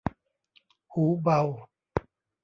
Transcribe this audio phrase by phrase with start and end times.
[0.93, 1.41] หูเบา